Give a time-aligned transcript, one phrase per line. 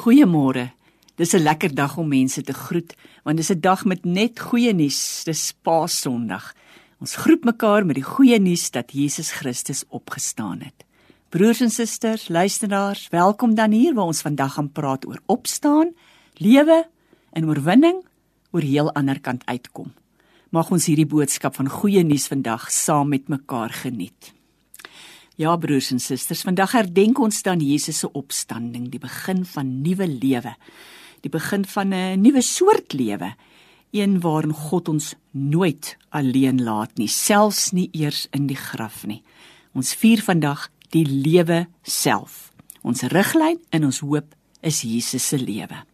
[0.00, 0.72] Goeiemôre.
[1.16, 4.72] Dis 'n lekker dag om mense te groet, want dis 'n dag met net goeie
[4.72, 5.22] nuus.
[5.24, 6.54] Dis Paasondag.
[7.00, 10.84] Ons groet mekaar met die goeie nuus dat Jesus Christus opgestaan het.
[11.28, 15.92] Broers en susters, luisteraars, welkom dan hier waar ons vandag gaan praat oor opstaan,
[16.34, 16.88] lewe
[17.32, 18.04] en oorwinning
[18.50, 19.92] oor heel ander kant uitkom.
[20.50, 24.32] Mag ons hierdie boodskap van goeie nuus vandag saam met mekaar geniet.
[25.40, 30.04] Ja broers en susters, vandag herdenk ons dan Jesus se opstanding, die begin van nuwe
[30.04, 30.52] lewe.
[31.24, 33.34] Die begin van 'n nuwe soort lewe,
[33.90, 39.22] een waarin God ons nooit alleen laat nie, selfs nie eers in die graf nie.
[39.72, 42.52] Ons vier vandag die lewe self.
[42.82, 45.84] Ons riglyn en ons hoop is Jesus se lewe.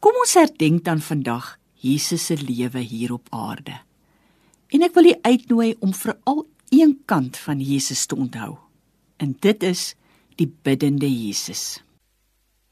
[0.00, 3.80] Kom ons herdenk dan vandag Jesus se lewe hier op aarde.
[4.68, 8.56] En ek wil u uitnooi om veral een kant van Jesus te onthou.
[9.16, 9.94] En dit is
[10.36, 11.82] die biddende Jesus.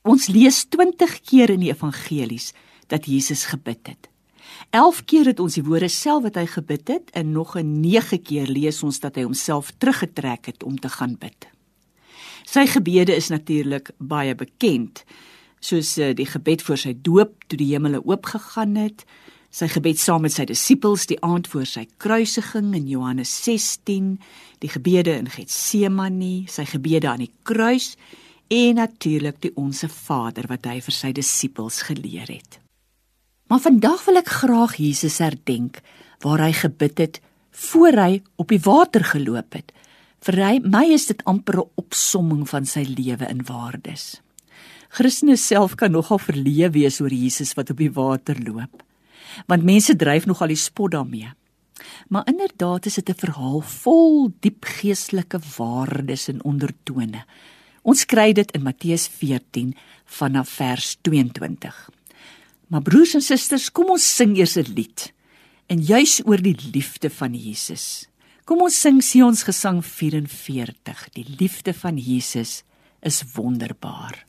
[0.03, 2.53] Ons lees 20 keer in die evangelies
[2.93, 4.09] dat Jesus gebid het.
[4.71, 8.23] 11 keer het ons die woorde self wat hy gebid het en nog 'n 9
[8.23, 11.49] keer lees ons dat hy homself teruggetrek het om te gaan bid.
[12.45, 15.05] Sy gebede is natuurlik baie bekend,
[15.61, 19.05] soos eh, die gebed voor sy doop toe die hemele oopgegaan het,
[19.55, 24.17] sy gebed saam met sy disippels die aand voor sy kruisiging in Johannes 16,
[24.65, 27.93] die gebede in Getsemane, sy gebede aan die kruis
[28.51, 32.59] en natuurlik die onsse Vader wat hy vir sy disippels geleer het.
[33.47, 35.79] Maar vandag wil ek graag Jesus herdenk
[36.25, 37.21] waar hy gebid het
[37.71, 39.71] voor hy op die water geloop het.
[40.25, 44.21] Vir hy, my is dit amper 'n opsomming van sy lewe in waardes.
[44.89, 48.83] Christene self kan nogal verleë wees oor Jesus wat op die water loop
[49.47, 51.33] want mense dryf nogal die spot daarmee.
[52.09, 57.25] Maar inderdaad is dit 'n verhaal vol diep geestelike waardes en ondertone.
[57.83, 61.91] Ons kry dit in Matteus 14 vanaf vers 22.
[62.69, 65.13] Maar broers en susters, kom ons sing eers 'n lied
[65.67, 68.09] en juis oor die liefde van Jesus.
[68.45, 71.09] Kom ons sing Sion's gesang 44.
[71.13, 72.63] Die liefde van Jesus
[73.01, 74.27] is wonderbaar.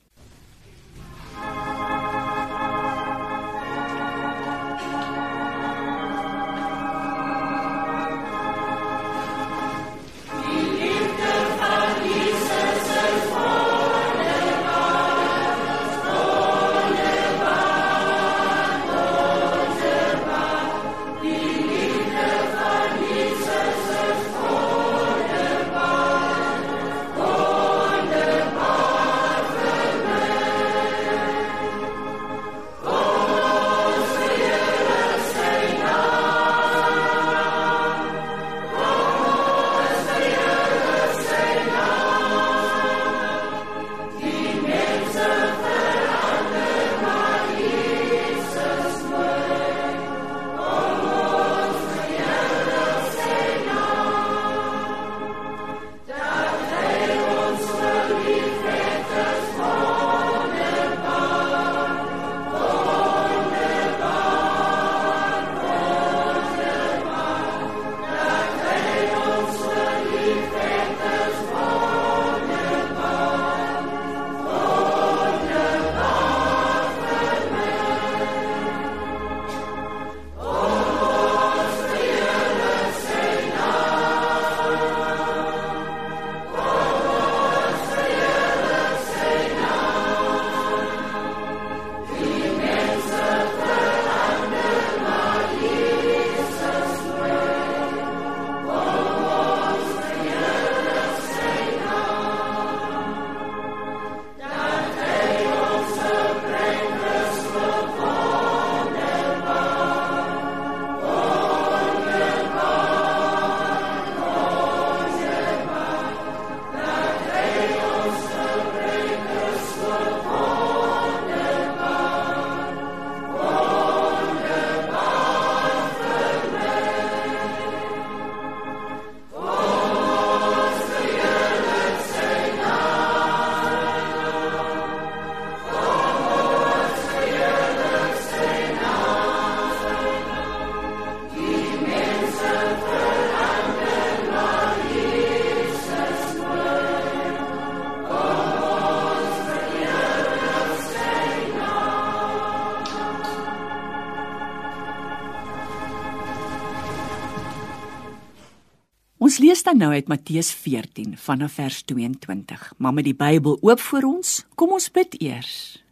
[159.75, 162.73] Dan nou uit Matteus 14 vanaf vers 22.
[162.77, 165.83] Maar met die Bybel oop voor ons, kom ons bid eers.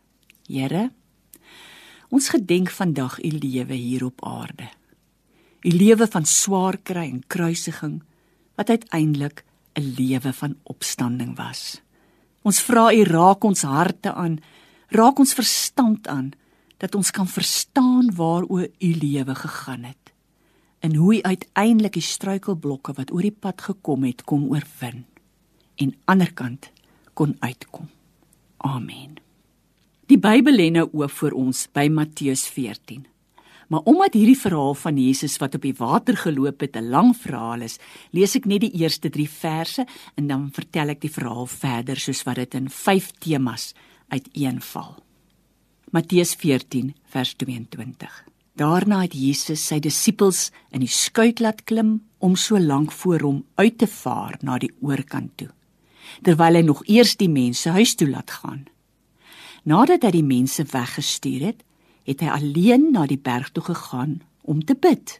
[0.48, 0.86] Here,
[2.08, 4.70] ons gedenk vandag u lewe hier op aarde.
[5.68, 7.98] U lewe van swaar kry en kruisiging
[8.56, 9.44] wat uiteindelik
[9.76, 11.82] 'n lewe van opstanding was.
[12.42, 14.40] Ons vra u raak ons harte aan,
[14.88, 16.32] raak ons verstand aan
[16.78, 20.03] dat ons kan verstaan waaroor u lewe gegaan het
[20.84, 25.06] en hoe hy uiteindelik die struikelblokke wat oor die pad gekom het kom oorwin
[25.80, 26.70] en aanderkant
[27.16, 27.88] kon uitkom.
[28.58, 29.18] Amen.
[30.12, 33.06] Die Bybel lê nou oop vir ons by Matteus 14.
[33.72, 37.62] Maar omdat hierdie verhaal van Jesus wat op die water geloop het 'n lang verhaal
[37.62, 37.80] is,
[38.12, 39.86] lees ek net die eerste 3 verse
[40.16, 43.74] en dan vertel ek die verhaal verder soos wat dit in 5 temas
[44.10, 45.04] uiteenval.
[45.92, 48.33] Matteus 14 vers 22.
[48.54, 53.40] Daarna het Jesus sy disippels in die skuit laat klim om so lank voor hom
[53.58, 55.50] uit te vaar na die oorkant toe,
[56.22, 58.68] terwyl hy nog eers die mense huis toe laat gaan.
[59.66, 61.66] Nadat hy die mense weggestuur het,
[62.06, 65.18] het hy alleen na die berg toe gegaan om te bid.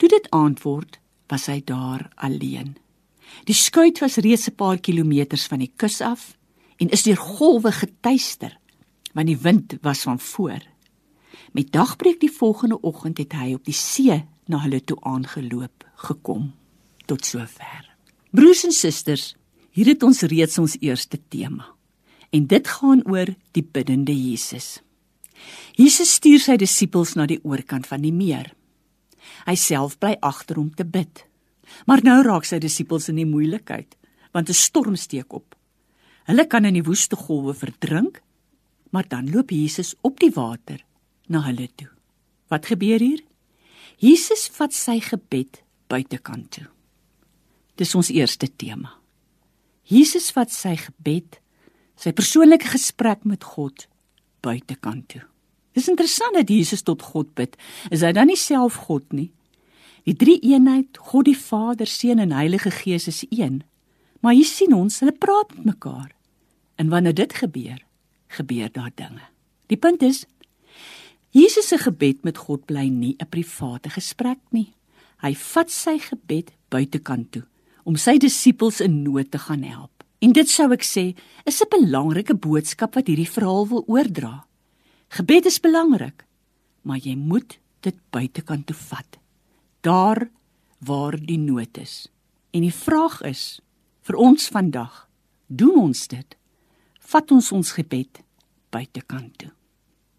[0.00, 0.96] Toe dit aand word,
[1.28, 2.76] was hy daar alleen.
[3.44, 6.36] Die skuit was reeds 'n paar kilometers van die kus af
[6.80, 8.56] en is deur golwe getuister,
[9.12, 10.73] want die wind was van voor.
[11.54, 14.16] Met dagbreek die volgende oggend het hy op die see
[14.50, 16.48] na hulle toe aangeloop gekom
[17.06, 17.84] tot sover.
[18.34, 19.36] Broers en susters,
[19.70, 21.68] hier het ons reeds ons eerste tema.
[22.34, 24.80] En dit gaan oor die biddende Jesus.
[25.78, 28.50] Jesus stuur sy disippels na die oorkant van die meer.
[29.46, 31.22] Hy self bly agter om te bid.
[31.86, 33.94] Maar nou raak sy disippels in die moeilikheid,
[34.34, 35.54] want 'n storm steek op.
[36.26, 38.22] Hulle kan in die woeste golwe verdrink,
[38.90, 40.82] maar dan loop Jesus op die water
[41.28, 41.90] na hulle toe.
[42.52, 43.22] Wat gebeur hier?
[44.02, 45.62] Jesus vat sy gebed
[45.92, 46.66] buitekant toe.
[47.78, 48.92] Dis ons eerste tema.
[49.84, 51.38] Jesus vat sy gebed,
[52.00, 53.86] sy persoonlike gesprek met God
[54.44, 55.24] buitekant toe.
[55.74, 57.56] Dis interessant dat Jesus tot God bid.
[57.90, 59.30] Is hy dan nie self God nie?
[60.04, 63.62] Die drie eenheid, God die Vader, Seun en Heilige Gees is een.
[64.20, 66.12] Maar hier sien ons, hulle praat met mekaar.
[66.76, 67.80] En wanneer dit gebeur,
[68.36, 69.24] gebeur daar dinge.
[69.72, 70.24] Die punt is,
[71.34, 74.72] Jesus se gebed met God bly nie 'n private gesprek nie.
[75.18, 77.42] Hy vat sy gebed buitekant toe
[77.84, 80.04] om sy disippels in nood te gaan help.
[80.20, 81.14] En dit sou ek sê,
[81.44, 84.46] is 'n belangrike boodskap wat hierdie verhaal wil oordra.
[85.08, 86.24] Gebed is belangrik,
[86.82, 89.18] maar jy moet dit buitekant toe vat.
[89.80, 90.30] Daar
[90.78, 92.08] waar die nood is.
[92.52, 93.60] En die vraag is
[94.02, 95.08] vir ons vandag,
[95.46, 96.36] doen ons dit?
[97.00, 98.22] Vat ons ons gebed
[98.70, 99.53] buitekant toe.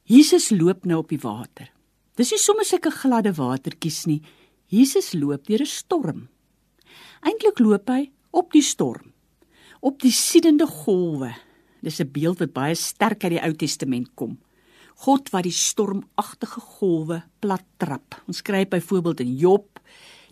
[0.05, 1.71] Jesus loop nou op die water.
[2.13, 4.19] Dis nie sommer sulke gladde watertjies nie.
[4.69, 6.27] Jesus loop deur 'n storm.
[7.25, 9.13] Eintlik loop hy op die storm,
[9.81, 11.33] op die siedende golwe.
[11.81, 14.37] Dis 'n beeld wat baie sterk uit die Ou Testament kom.
[14.95, 18.21] God wat die stormagtige golwe plat trap.
[18.27, 19.79] Ons kry byvoorbeeld in Job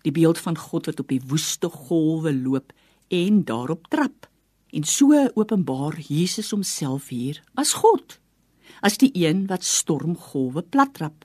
[0.04, 2.74] die beeld van God wat op die woeste golwe loop
[3.10, 4.30] en daarop trap.
[4.72, 8.19] En so openbaar Jesus homself hier as God
[8.83, 11.24] as die een wat stormgolwe plattrap.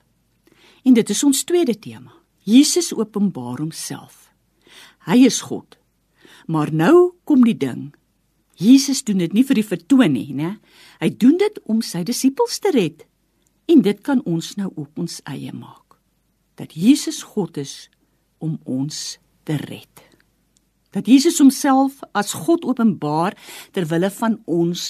[0.87, 2.15] En dit is ons tweede tema.
[2.47, 4.29] Jesus openbaar homself.
[5.05, 5.77] Hy is God.
[6.47, 7.91] Maar nou kom die ding.
[8.59, 10.57] Jesus doen dit nie vir die vertoon nie, né?
[10.99, 13.05] Hy doen dit om sy disippels te red.
[13.69, 15.99] En dit kan ons nou ook ons eie maak.
[16.59, 17.87] Dat Jesus God is
[18.43, 20.03] om ons te red.
[20.91, 23.37] Dat Jesus homself as God openbaar
[23.71, 24.89] ter wille van ons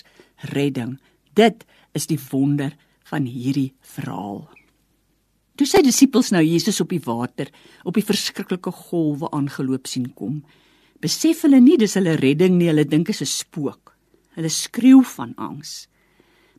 [0.55, 0.95] redding.
[1.35, 1.65] Dit
[1.99, 2.73] is die wonder
[3.09, 4.47] van hierdie verhaal.
[5.59, 7.49] Toe sy disippels nou Jesus op die water
[7.83, 10.39] op die verskriklike golwe aangeloop sien kom,
[11.03, 13.95] besef hulle nie dis hulle redding nie, hulle dink is 'n spook.
[14.35, 15.87] Hulle skreeu van angs.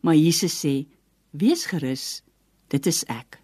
[0.03, 0.87] Maar Jesus sê:
[1.33, 2.23] "Wees gerus,
[2.69, 3.41] dit is ek.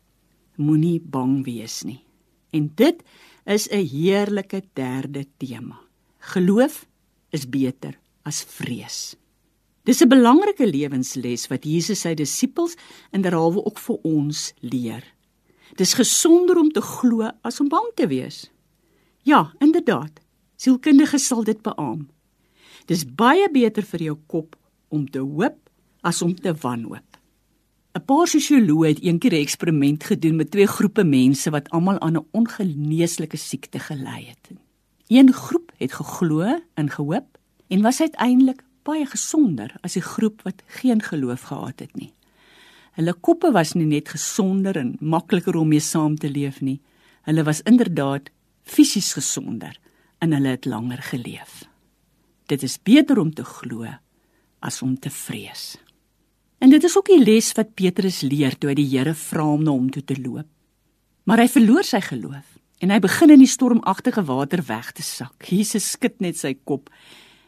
[0.56, 2.04] Moenie bang wees nie."
[2.52, 3.02] En dit
[3.46, 5.78] is 'n heerlike derde tema.
[6.18, 6.86] Geloof
[7.30, 9.16] is beter as vrees.
[9.86, 12.74] Dis 'n belangrike lewensles wat Jesus sy disippels
[13.10, 15.04] en derhalwe ook vir ons leer.
[15.76, 18.50] Dis gesonder om te glo as om bang te wees.
[19.22, 20.20] Ja, inderdaad.
[20.56, 22.10] Sielkundiges sal dit beamoen.
[22.86, 24.56] Dis baie beter vir jou kop
[24.88, 25.70] om te hoop
[26.02, 27.16] as om te wanhoop.
[27.94, 32.16] 'n Paar sosioloë het eendag 'n eksperiment gedoen met twee groepe mense wat almal aan
[32.16, 34.50] 'n ongeneeslike siekte gely het.
[35.08, 37.38] Een groep het geglo en gehoop
[37.68, 42.12] en was uiteindelik baie gesonder as die groep wat geen geloof gehad het nie.
[42.96, 46.78] Hulle koppe was nie net gesonder en makliker om mee saam te leef nie.
[47.28, 48.30] Hulle was inderdaad
[48.64, 49.76] fisies gesonder
[50.24, 51.66] en hulle het langer geleef.
[52.48, 53.84] Dit is beter om te glo
[54.64, 55.76] as om te vrees.
[56.58, 59.66] En dit is ook die les wat Petrus leer toe hy die Here vra om
[59.66, 60.48] na hom toe te loop.
[61.28, 65.48] Maar hy verloor sy geloof en hy begin in die stormagtige water weg te sak.
[65.48, 66.88] Jesus skud net sy kop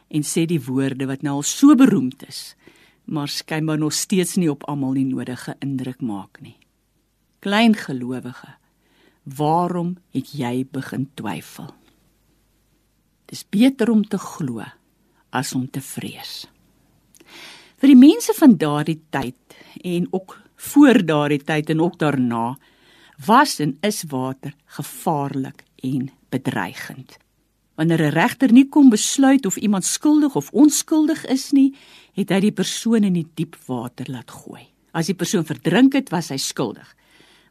[0.09, 2.55] en sê die woorde wat nou al so beroemd is,
[3.05, 6.57] maar skynbaar nog steeds nie op almal die nodige indruk maak nie.
[7.39, 8.55] Klein gelowige,
[9.23, 11.69] waarom het jy begin twyfel?
[13.29, 14.65] Dis beter om te glo
[15.29, 16.47] as om te vrees.
[17.79, 20.35] Vir die mense van daardie tyd en ook
[20.69, 22.57] voor daardie tyd en ook daarna
[23.25, 27.17] was en is water gevaarlik en bedreigend.
[27.79, 31.75] Wanneer 'n regter nie kon besluit of iemand skuldig of onskuldig is nie,
[32.13, 34.67] het hy die persoon in die diep water laat gooi.
[34.91, 36.95] As die persoon verdrink het, was hy skuldig.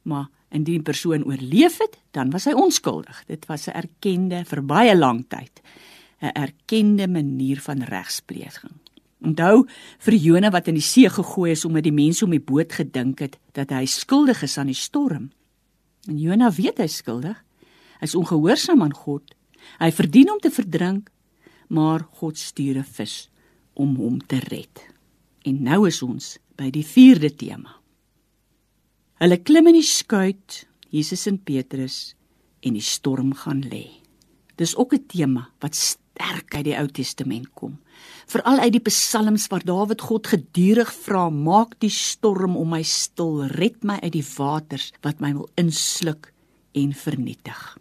[0.02, 3.24] Maar indien die persoon oorleef het, dan was hy onskuldig.
[3.26, 5.62] Dit was 'n erkende vir baie lank tyd
[6.20, 8.76] 'n erkende manier van regspleging.
[9.22, 9.66] Onthou
[9.98, 13.18] vir Jona wat in die see gegooi is omdat die mense om die boot gedink
[13.18, 15.30] het dat hy skuldig is aan die storm.
[16.06, 17.44] En Jona weet hy skuldig.
[18.00, 19.34] Hy is ongehoorsaam aan God.
[19.78, 21.10] Hy verdien om te verdrink,
[21.68, 23.28] maar God stuur 'n vis
[23.74, 24.86] om hom te red.
[25.44, 27.76] En nou is ons by die 4de tema.
[29.18, 32.14] Hulle klim in die skuit, Jesus en Petrus,
[32.60, 33.86] en die storm gaan lê.
[34.56, 37.78] Dis ook 'n tema wat sterk uit die Ou Testament kom.
[38.26, 43.46] Veral uit die psalms waar Dawid God gedurig vra: "Maak die storm om my stil,
[43.46, 46.32] red my uit die waters wat my wil insluk
[46.72, 47.78] en vernietig."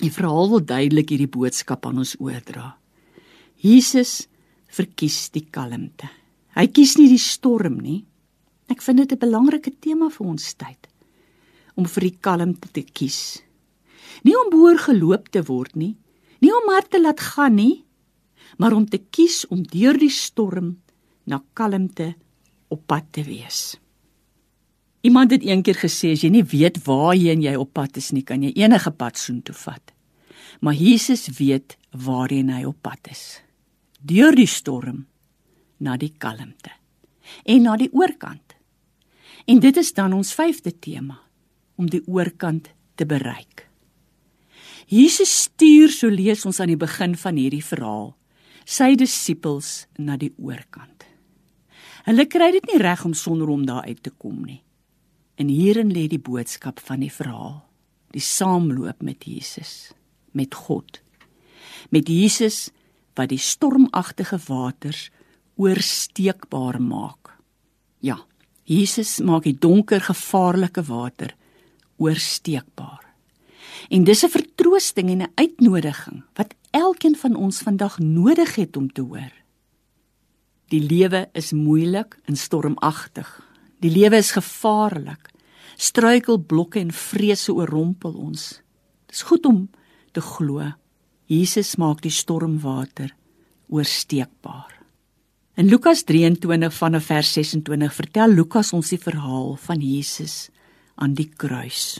[0.00, 2.76] Die verhaal wil duidelik hierdie boodskap aan ons oordra.
[3.56, 4.28] Jesus
[4.68, 6.08] verkies die kalmte.
[6.56, 8.04] Hy kies nie die storm nie.
[8.68, 10.88] Ek vind dit 'n belangrike tema vir ons tyd
[11.76, 13.42] om vir die kalmte te kies.
[14.24, 15.96] Nie om boer geloop te word nie,
[16.40, 17.84] Nie om maar te laat gaan nie,
[18.60, 20.76] maar om te kies om deur die storm
[21.24, 22.12] na kalmte
[22.68, 23.76] op pad te wees.
[25.06, 28.42] Iemand het eendag gesê as jy nie weet waarheen jy op pad is nie, kan
[28.42, 29.92] jy enige pad soontoe vat.
[30.60, 33.38] Maar Jesus weet waarheen hy op pad is.
[34.02, 35.04] Deur die storm
[35.78, 36.74] na die kalmte
[37.44, 38.56] en na die oorkant.
[39.46, 41.20] En dit is dan ons vyfde tema
[41.78, 43.66] om die oorkant te bereik.
[44.90, 48.14] Jesus stuur so lees ons aan die begin van hierdie verhaal
[48.66, 51.06] sy disippels na die oorkant.
[52.06, 54.62] Hulle kry dit nie reg om sonder hom daar uit te kom nie.
[55.36, 57.60] En hierin lê die boodskap van die verhaal,
[58.16, 59.92] die saamloop met Jesus,
[60.32, 61.00] met God.
[61.92, 62.70] Met Jesus
[63.16, 65.10] wat die stormagtige waters
[65.56, 67.36] oorsteekbaar maak.
[68.00, 68.18] Ja,
[68.64, 71.34] Jesus maak die donker gevaarlike water
[71.96, 73.04] oorsteekbaar.
[73.88, 78.92] En dis 'n vertroosting en 'n uitnodiging wat elkeen van ons vandag nodig het om
[78.92, 79.32] te hoor.
[80.68, 83.45] Die lewe is moeilik en stormagtig.
[83.84, 85.30] Die lewe is gevaarlik.
[85.76, 88.48] Struikelblokke en vrese oorrompel ons.
[89.10, 89.66] Dis goed om
[90.16, 90.64] te glo.
[91.26, 93.12] Jesus maak die stormwater
[93.68, 94.72] oorsteekbaar.
[95.56, 100.50] In Lukas 23 vanaf vers 26 vertel Lukas ons die verhaal van Jesus
[101.00, 101.98] aan die kruis.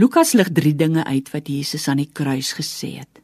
[0.00, 3.20] Lukas lig drie dinge uit wat Jesus aan die kruis gesê het.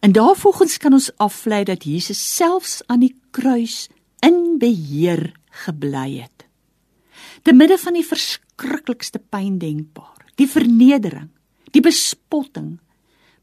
[0.00, 3.88] En daarvolgens kan ons aflei dat Jesus selfs aan die kruis
[4.24, 5.30] in beheer
[5.64, 6.31] gebly het.
[7.42, 11.30] Te midde van die verskriklikste pyn denkbaar, die vernedering,
[11.74, 12.76] die bespotting,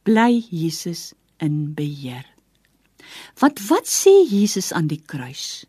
[0.07, 1.11] bly Jesus
[1.43, 2.23] in beheer.
[3.41, 5.65] Wat wat sê Jesus aan die kruis?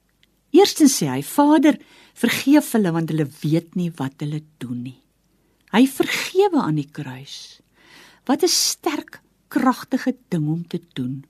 [0.54, 1.78] Eerstens sê hy: Vader,
[2.14, 4.99] vergeef hulle want hulle weet nie wat hulle doen nie.
[5.75, 7.60] Hy vergewe aan die kruis.
[8.26, 11.25] Wat 'n sterk, kragtige ding om te doen,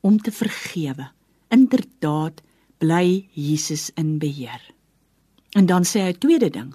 [0.00, 1.08] om te vergewe.
[1.48, 2.42] Inderdaad
[2.78, 4.73] bly Jesus in beheer.
[5.54, 6.74] En dan sê hy 'n tweede ding.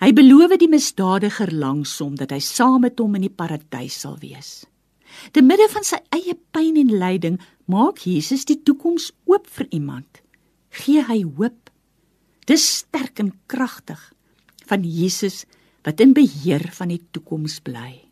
[0.00, 4.16] Hy beloof die misdadiger langs hom dat hy saam met hom in die paradys sal
[4.18, 4.64] wees.
[5.30, 7.38] Te midde van sy eie pyn en lyding,
[7.70, 10.22] maak Jesus die toekoms oop vir iemand.
[10.74, 11.70] Gee hy hoop.
[12.46, 14.00] Dis sterk en kragtig
[14.66, 15.44] van Jesus
[15.84, 18.02] wat in beheer van die toekoms bly.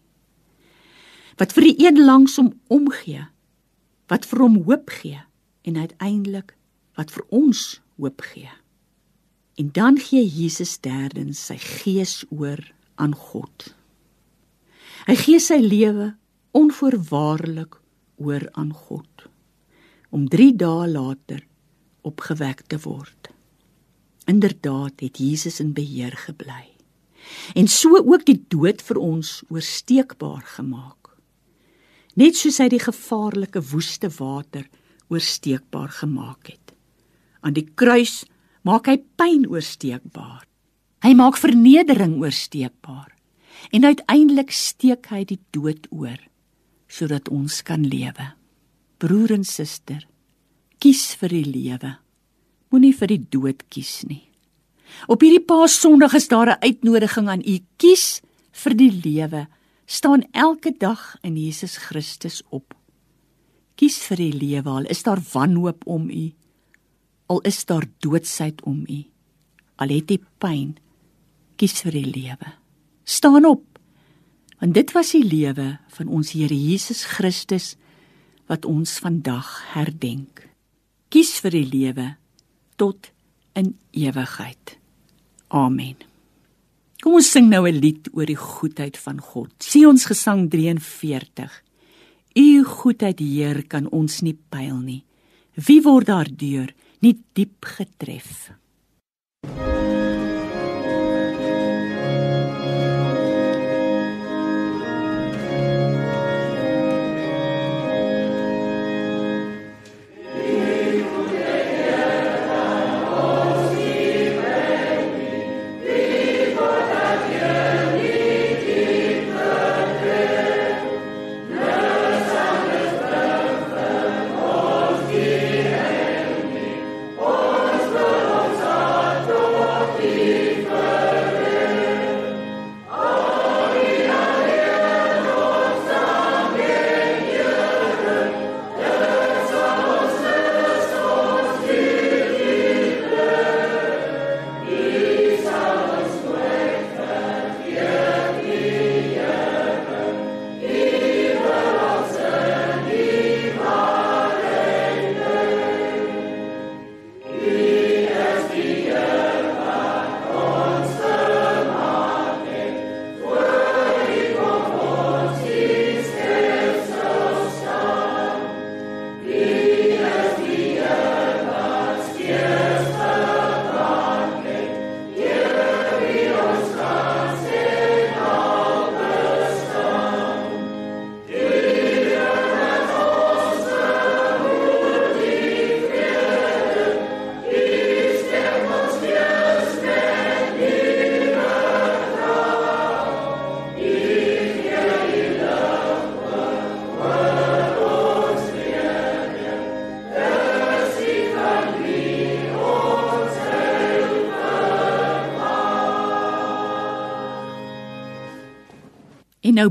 [1.41, 3.27] Wat vir die een langs hom omgee,
[4.13, 5.21] wat vir hom hoop gee
[5.65, 6.55] en uiteindelik
[6.97, 8.51] wat vir ons hoop gee.
[9.61, 12.63] En dan gee Jesus derdens sy gees oor
[12.95, 13.75] aan God.
[15.07, 16.13] Hy gee sy lewe
[16.57, 17.77] onvoorwaardelik
[18.23, 19.29] oor aan God
[20.13, 21.41] om 3 dae later
[22.05, 23.31] opgewek te word.
[24.29, 26.69] Inderdaad het Jesus in beheer gebly
[27.57, 31.13] en so ook die dood vir ons oorsteekbaar gemaak.
[32.19, 34.67] Net soos hy die gevaarlike woeste water
[35.13, 36.75] oorsteekbaar gemaak het.
[37.41, 38.23] Aan die kruis
[38.63, 40.45] maak hy pyn oorsteekbaar.
[41.03, 43.11] Hy maak vernedering oorsteekbaar.
[43.75, 46.19] En uiteindelik steek hy die dood oor
[46.93, 48.27] sodat ons kan lewe.
[49.01, 50.03] Broer en suster,
[50.77, 51.95] kies vir die lewe.
[52.69, 54.27] Moenie vir die dood kies nie.
[55.09, 58.21] Op hierdie Paasondag is daar 'n uitnodiging aan u: kies
[58.53, 59.49] vir die lewe.
[59.87, 62.75] Staan elke dag in Jesus Christus op.
[63.75, 66.33] Kies vir die lewe al is daar wanhoop om u.
[67.33, 69.01] Al is daar doodsheid om u.
[69.81, 70.75] Al het u pyn,
[71.57, 72.51] kies vir die lewe.
[73.09, 73.65] Staan op.
[74.61, 77.73] Want dit was die lewe van ons Here Jesus Christus
[78.53, 80.45] wat ons vandag herdenk.
[81.09, 82.07] Kies vir die lewe
[82.77, 83.09] tot
[83.57, 84.77] in ewigheid.
[85.49, 85.97] Amen.
[87.03, 89.51] Kom ons sing nou 'n lied oor die goedheid van God.
[89.59, 91.63] Sien ons Gesang 43.
[92.37, 95.05] U goedheid, Heer, kan ons nie pyl nie.
[95.55, 96.73] Wie word daardeur
[97.03, 98.53] nie diep getref?
[99.43, 100.02] En nou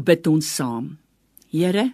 [0.02, 0.98] bid ons saam.
[1.52, 1.92] Here,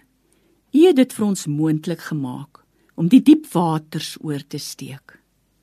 [0.74, 2.60] U het dit vir ons moontlik gemaak
[2.98, 5.16] om die diep waters oor te steek.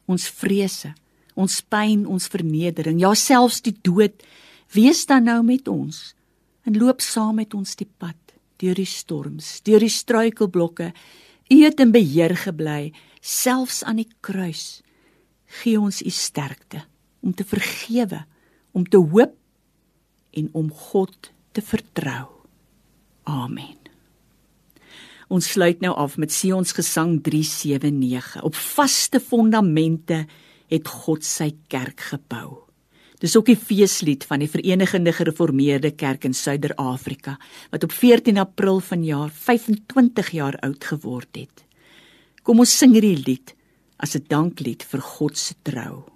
[0.09, 0.93] Ons vrese,
[1.35, 4.23] ons pyn, ons vernedering, ja selfs die dood,
[4.73, 6.15] wees dan nou met ons
[6.65, 8.17] en loop saam met ons die pad
[8.61, 10.91] deur die storms, deur die struikelblokke.
[11.51, 14.81] U het in beheer gebly, selfs aan die kruis.
[15.61, 16.85] Gee ons U sterkte
[17.21, 18.23] om te vergewe,
[18.71, 19.35] om te hoop
[20.35, 22.34] en om God te vertrou.
[23.25, 23.77] Amen.
[25.27, 28.43] Ons sluit nou af met Sion's Gesang 379.
[28.45, 30.25] Op vaste fondamente
[30.69, 32.61] het God sy kerk gebou.
[33.23, 37.37] Dis ook die feeslied van die Verenigde Gereformeerde Kerk in Suider-Afrika
[37.71, 41.63] wat op 14 April vanjaar 25 jaar oud geword het.
[42.43, 43.55] Kom ons sing hierdie lied
[43.97, 46.14] as 'n danklied vir God se trou.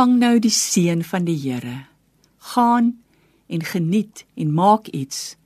[0.00, 1.84] Ontvang nou die seën van die Here.
[2.54, 2.94] Gaan
[3.52, 5.36] en geniet en maak iets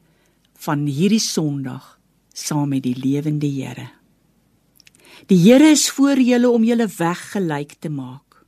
[0.62, 1.98] van hierdie Sondag
[2.30, 3.88] saam met die lewende Here.
[5.26, 8.46] Die Here is voor julle om julle weg gelyk te maak.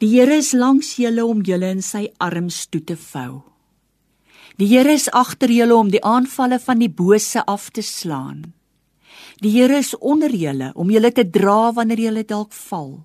[0.00, 3.42] Die Here is langs julle om julle in sy arms toe te vou.
[4.56, 8.54] Die Here is agter julle om die aanvalle van die bose af te slaan.
[9.44, 13.04] Die Here is onder julle om julle te dra wanneer julle dalk val.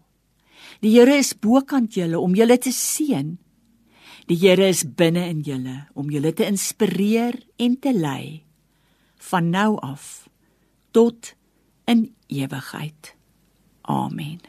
[0.79, 3.33] Die Here is bokant julle om julle te seën.
[4.31, 8.45] Die Here is binne in julle om julle te inspireer en te lei
[9.29, 10.29] van nou af
[10.95, 11.33] tot
[11.89, 13.15] in ewigheid.
[13.81, 14.39] Amen.